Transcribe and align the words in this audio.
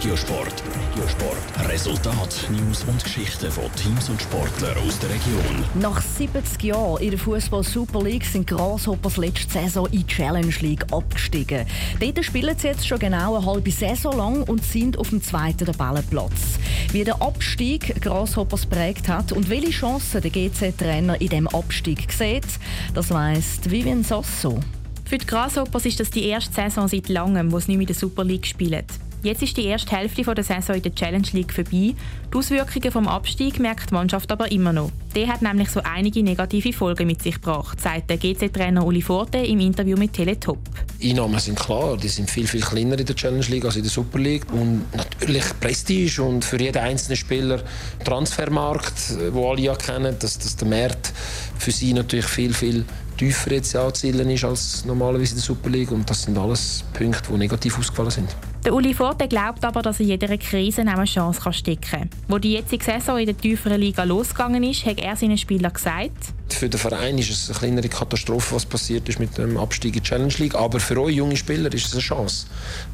Regiosport. 0.00 0.62
Regiosport. 0.94 1.68
Resultat, 1.68 2.48
News 2.50 2.84
und 2.84 3.04
Geschichten 3.04 3.50
von 3.50 3.64
Teams 3.74 4.08
und 4.08 4.18
Sportlern 4.22 4.74
aus 4.78 4.98
der 4.98 5.10
Region. 5.10 5.64
Nach 5.78 6.00
70 6.00 6.62
Jahren 6.62 7.02
in 7.02 7.10
der 7.10 7.18
Fußball 7.18 7.62
Super 7.62 8.02
League 8.02 8.24
sind 8.24 8.46
Grasshoppers 8.46 9.18
letzte 9.18 9.52
Saison 9.52 9.84
in 9.88 9.98
die 9.98 10.06
Challenge 10.06 10.54
League 10.60 10.90
abgestiegen. 10.90 11.66
Dort 12.00 12.24
spielen 12.24 12.56
sie 12.56 12.68
jetzt 12.68 12.88
schon 12.88 12.98
genau 12.98 13.36
eine 13.36 13.44
halbe 13.44 13.70
Saison 13.70 14.16
lang 14.16 14.42
und 14.44 14.64
sind 14.64 14.96
auf 14.96 15.10
dem 15.10 15.22
zweiten 15.22 15.66
Tabellenplatz. 15.66 16.58
Wie 16.92 17.04
der 17.04 17.20
Abstieg 17.20 18.00
Grasshoppers 18.00 18.64
prägt 18.64 19.06
hat 19.06 19.32
und 19.32 19.50
welche 19.50 19.68
Chancen 19.68 20.22
der 20.22 20.30
GC-Trainer 20.30 21.20
in 21.20 21.28
diesem 21.28 21.48
Abstieg 21.48 22.10
sieht, 22.10 22.46
das 22.94 23.10
weiss 23.10 23.60
Vivian 23.64 24.02
Sasso. 24.02 24.60
Für 25.04 25.18
die 25.18 25.26
Grasshoppers 25.26 25.84
ist 25.84 26.00
das 26.00 26.08
die 26.08 26.24
erste 26.24 26.54
Saison 26.54 26.88
seit 26.88 27.10
langem, 27.10 27.52
wo 27.52 27.58
sie 27.58 27.72
nicht 27.72 27.76
mehr 27.76 27.82
in 27.82 27.86
der 27.88 27.96
Super 27.96 28.24
League 28.24 28.46
spielen. 28.46 28.86
Jetzt 29.22 29.42
ist 29.42 29.54
die 29.58 29.66
erste 29.66 29.94
Hälfte 29.94 30.22
der 30.22 30.42
Saison 30.42 30.76
in 30.76 30.82
der 30.82 30.94
Challenge 30.94 31.28
League 31.32 31.52
vorbei. 31.52 31.94
Die 32.32 32.36
Auswirkungen 32.38 32.90
vom 32.90 33.06
Abstieg 33.06 33.58
merkt 33.58 33.90
die 33.90 33.94
Mannschaft 33.94 34.32
aber 34.32 34.50
immer 34.50 34.72
noch. 34.72 34.90
Der 35.14 35.28
hat 35.28 35.42
nämlich 35.42 35.68
so 35.68 35.80
einige 35.82 36.22
negative 36.22 36.72
Folgen 36.72 37.06
mit 37.06 37.22
sich 37.22 37.34
gebracht, 37.34 37.78
sagt 37.80 38.08
der 38.08 38.16
GC-Trainer 38.16 38.86
Uli 38.86 39.02
Forte 39.02 39.36
im 39.38 39.60
Interview 39.60 39.98
mit 39.98 40.14
Teletop. 40.14 40.58
Einnahmen 41.02 41.38
sind 41.38 41.58
klar, 41.58 41.98
die 41.98 42.08
sind 42.08 42.30
viel, 42.30 42.46
viel 42.46 42.62
kleiner 42.62 42.98
in 42.98 43.04
der 43.04 43.14
Challenge 43.14 43.44
League 43.46 43.66
als 43.66 43.76
in 43.76 43.82
der 43.82 43.90
Super 43.90 44.18
League. 44.18 44.50
Und 44.52 44.86
natürlich 44.94 45.44
Prestige 45.60 46.22
und 46.22 46.42
für 46.42 46.58
jeden 46.58 46.78
einzelnen 46.78 47.16
Spieler 47.16 47.62
Transfermarkt, 48.04 49.18
wo 49.32 49.50
alle 49.50 49.60
ja 49.60 49.74
kennen, 49.74 50.16
dass, 50.18 50.38
dass 50.38 50.56
der 50.56 50.68
Markt 50.68 51.12
für 51.58 51.72
sie 51.72 51.92
natürlich 51.92 52.26
viel, 52.26 52.54
viel 52.54 52.86
tiefer 53.20 53.52
jetzt 53.52 53.76
anzuzielen 53.76 54.30
ist 54.30 54.44
als 54.44 54.84
normalerweise 54.86 55.32
in 55.32 55.36
der 55.36 55.44
Super 55.44 55.68
League. 55.68 55.90
Und 55.90 56.08
das 56.08 56.22
sind 56.22 56.38
alles 56.38 56.82
Punkte, 56.94 57.30
die 57.30 57.36
negativ 57.36 57.78
ausgefallen 57.78 58.10
sind. 58.10 58.34
Der 58.64 58.74
Uli 58.74 58.94
Forte 58.94 59.28
glaubt 59.28 59.62
aber, 59.62 59.82
dass 59.82 60.00
in 60.00 60.08
jeder 60.08 60.38
Krise 60.38 60.80
eine 60.80 61.04
Chance 61.04 61.52
stecken 61.52 61.80
kann. 61.82 62.10
Wo 62.28 62.38
die 62.38 62.52
jetzige 62.52 62.82
Saison 62.82 63.18
in 63.18 63.26
der 63.26 63.36
tieferen 63.36 63.78
Liga 63.78 64.04
losgegangen 64.04 64.62
ist, 64.62 64.86
hat 64.86 65.00
er 65.00 65.16
seinen 65.16 65.36
Spielern 65.36 65.72
gesagt, 65.72 66.16
für 66.48 66.68
den 66.68 66.80
Verein 66.80 67.16
ist 67.16 67.30
es 67.30 67.48
eine 67.48 67.58
kleinere 67.58 67.88
Katastrophe, 67.88 68.56
was 68.56 68.66
passiert 68.66 69.08
ist 69.08 69.20
mit 69.20 69.36
dem 69.38 69.56
Abstieg 69.56 69.96
in 69.96 70.02
die 70.02 70.08
Challenge 70.08 70.34
League. 70.38 70.54
Aber 70.54 70.80
für 70.80 71.00
euch 71.00 71.14
junge 71.14 71.36
Spieler 71.36 71.72
ist 71.72 71.86
es 71.86 71.92
eine 71.92 72.02
Chance. 72.02 72.46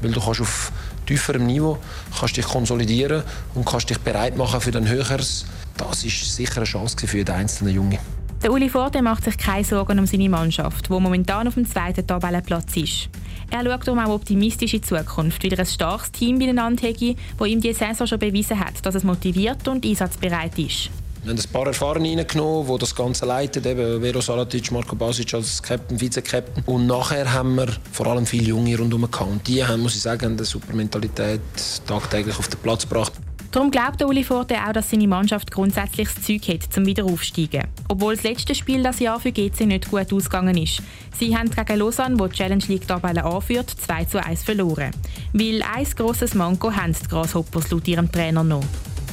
Weil 0.00 0.12
du 0.12 0.20
kannst 0.20 0.40
auf 0.40 0.72
tieferem 1.06 1.46
Niveau 1.46 1.78
kannst 2.18 2.36
dich 2.36 2.46
konsolidieren 2.46 3.24
und 3.54 3.66
kannst 3.66 3.90
dich 3.90 3.98
bereit 3.98 4.36
machen 4.36 4.60
für 4.60 4.74
ein 4.76 4.88
höheres. 4.88 5.44
Das 5.76 6.04
ist 6.04 6.34
sicher 6.34 6.58
eine 6.58 6.64
Chance 6.64 6.96
für 7.06 7.18
jeden 7.18 7.34
einzelnen 7.34 7.74
Junge. 7.74 7.98
Der 8.42 8.52
Uli 8.52 8.68
Forte 8.68 9.02
macht 9.02 9.22
sich 9.22 9.38
keine 9.38 9.64
Sorgen 9.64 10.00
um 10.00 10.06
seine 10.06 10.28
Mannschaft, 10.28 10.88
die 10.88 10.92
momentan 10.92 11.46
auf 11.46 11.54
dem 11.54 11.64
zweiten 11.64 12.04
Tabellenplatz 12.04 12.76
ist. 12.76 13.08
Er 13.50 13.64
schaut 13.64 13.86
darum 13.86 14.00
auch 14.00 14.14
optimistisch 14.14 14.74
in 14.74 14.80
die 14.80 14.86
Zukunft, 14.86 15.44
wieder 15.44 15.60
ein 15.60 15.66
starkes 15.66 16.10
Team 16.10 16.40
beieinander 16.40 16.88
hätte, 16.88 17.14
das 17.38 17.48
ihm 17.48 17.60
diese 17.60 17.78
Saison 17.78 18.08
schon 18.08 18.18
bewiesen 18.18 18.58
hat, 18.58 18.84
dass 18.84 18.96
es 18.96 19.04
motiviert 19.04 19.68
und 19.68 19.86
einsatzbereit 19.86 20.58
ist. 20.58 20.90
Wir 21.22 21.30
haben 21.30 21.38
ein 21.38 21.52
paar 21.52 21.68
Erfahrene 21.68 22.16
reingenommen, 22.18 22.66
die 22.66 22.78
das 22.78 22.96
Ganze 22.96 23.26
leiten, 23.26 23.64
eben 23.64 24.02
Vero 24.02 24.20
Salatic, 24.20 24.72
Marco 24.72 24.96
Basic 24.96 25.34
als 25.34 25.62
Captain, 25.62 26.00
Vize-Captain. 26.00 26.64
Und 26.66 26.88
nachher 26.88 27.32
haben 27.32 27.54
wir 27.54 27.68
vor 27.92 28.08
allem 28.08 28.26
viele 28.26 28.46
Junge 28.46 28.76
rundherum 28.76 29.08
gehabt. 29.08 29.30
Und 29.30 29.46
die 29.46 29.64
haben, 29.64 29.82
muss 29.82 29.94
ich 29.94 30.02
sagen, 30.02 30.32
eine 30.32 30.44
super 30.44 30.74
Mentalität 30.74 31.40
tagtäglich 31.86 32.36
auf 32.36 32.48
den 32.48 32.58
Platz 32.58 32.88
gebracht. 32.88 33.12
Darum 33.52 33.70
glaubt 33.70 34.02
Uli 34.02 34.24
Forte 34.24 34.56
auch, 34.66 34.72
dass 34.72 34.88
seine 34.88 35.06
Mannschaft 35.06 35.50
grundsätzlich 35.50 36.08
das 36.08 36.24
Zeug 36.24 36.48
hat, 36.48 36.74
um 36.74 36.86
wieder 36.86 37.04
aufzusteigen. 37.04 37.64
Obwohl 37.86 38.14
das 38.14 38.24
letzte 38.24 38.54
Spiel 38.54 38.82
das 38.82 38.98
Jahr 38.98 39.20
für 39.20 39.30
GC 39.30 39.66
nicht 39.66 39.90
gut 39.90 40.10
ausgegangen 40.10 40.56
ist. 40.56 40.82
Sie 41.18 41.36
haben 41.36 41.50
gegen 41.50 41.78
Lausanne, 41.78 42.18
wo 42.18 42.28
die 42.28 42.34
Challenge 42.34 42.64
League 42.68 42.88
Tabelle 42.88 43.22
anführt, 43.22 43.68
2 43.68 44.06
zu 44.06 44.24
1 44.24 44.42
verloren. 44.42 44.90
Weil 45.34 45.62
ein 45.62 45.86
grosses 45.94 46.32
Manko 46.34 46.72
haben 46.72 46.94
die 46.94 47.06
Grasshoppers 47.06 47.70
laut 47.70 47.86
ihrem 47.86 48.10
Trainer 48.10 48.42
noch. 48.42 48.64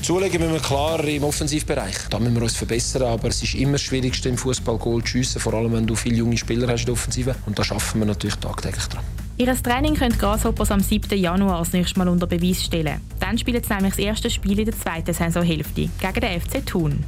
Zulegen 0.02 0.40
müssen 0.40 0.54
wir 0.54 0.62
klar 0.62 1.04
im 1.04 1.26
Offensivbereich. 1.26 2.08
Da 2.10 2.18
müssen 2.18 2.36
wir 2.36 2.44
uns 2.44 2.56
verbessern, 2.56 3.04
aber 3.04 3.28
es 3.28 3.44
ist 3.44 3.56
immer 3.56 3.74
das 3.74 3.82
Schwierigste 3.82 4.30
im 4.30 4.38
Fußball 4.38 4.78
Goal 4.78 5.02
zu 5.02 5.10
schiessen, 5.10 5.42
vor 5.42 5.54
allem 5.54 5.74
wenn 5.74 5.86
du 5.86 5.96
viele 5.96 6.16
junge 6.16 6.38
Spieler 6.38 6.70
hast 6.70 6.84
in 6.84 6.86
der 6.86 6.94
Offensive. 6.94 7.36
Und 7.46 7.60
da 7.60 7.64
schaffen 7.66 8.00
wir 8.00 8.06
natürlich 8.06 8.38
tagtäglich 8.38 8.86
dran. 8.86 9.04
Ihr 9.40 9.54
Training 9.64 9.96
könnt 9.96 10.20
Grasshoppers 10.20 10.70
am 10.70 10.82
7. 10.82 11.18
Januar 11.18 11.60
als 11.60 11.72
nächstes 11.72 11.96
Mal 11.96 12.10
unter 12.10 12.28
Beweis 12.28 12.62
stellen. 12.62 13.00
Dann 13.30 13.38
spielen 13.38 13.64
sie 13.64 13.72
nämlich 13.72 13.94
das 13.94 14.00
erste 14.00 14.30
Spiel 14.32 14.58
in 14.58 14.66
der 14.66 14.76
zweiten 14.76 15.14
Saisonhälfte 15.14 15.88
gegen 16.02 16.20
den 16.20 16.42
FC 16.42 16.66
Thun. 16.66 17.04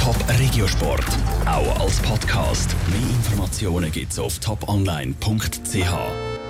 Top 0.00 0.14
Regiosport, 0.38 1.04
auch 1.46 1.80
als 1.80 1.98
Podcast. 1.98 2.76
Mehr 2.90 3.00
Informationen 3.00 3.90
gibt's 3.90 4.20
auf 4.20 4.38
toponline.ch. 4.38 6.37